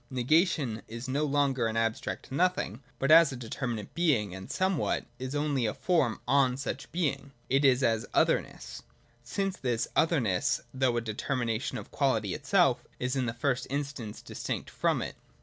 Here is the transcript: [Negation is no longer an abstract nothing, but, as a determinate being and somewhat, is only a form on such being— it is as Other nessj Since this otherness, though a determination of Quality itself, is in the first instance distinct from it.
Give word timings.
[Negation 0.09 0.81
is 0.87 1.07
no 1.07 1.25
longer 1.25 1.67
an 1.67 1.77
abstract 1.77 2.31
nothing, 2.31 2.81
but, 2.97 3.11
as 3.11 3.31
a 3.31 3.35
determinate 3.35 3.93
being 3.93 4.33
and 4.33 4.49
somewhat, 4.49 5.05
is 5.19 5.35
only 5.35 5.67
a 5.67 5.75
form 5.75 6.19
on 6.27 6.57
such 6.57 6.91
being— 6.91 7.33
it 7.51 7.63
is 7.63 7.83
as 7.83 8.07
Other 8.11 8.41
nessj 8.41 8.81
Since 9.21 9.57
this 9.57 9.87
otherness, 9.95 10.59
though 10.73 10.97
a 10.97 11.01
determination 11.01 11.77
of 11.77 11.91
Quality 11.91 12.33
itself, 12.33 12.83
is 12.99 13.15
in 13.15 13.27
the 13.27 13.33
first 13.35 13.67
instance 13.69 14.23
distinct 14.23 14.71
from 14.71 15.03
it. 15.03 15.13